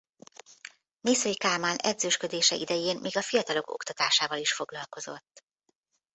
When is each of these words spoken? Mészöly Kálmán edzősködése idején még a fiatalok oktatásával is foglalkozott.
Mészöly 1.01 1.33
Kálmán 1.33 1.75
edzősködése 1.75 2.55
idején 2.55 2.97
még 2.97 3.17
a 3.17 3.21
fiatalok 3.21 3.69
oktatásával 3.69 4.37
is 4.37 4.53
foglalkozott. 4.53 5.45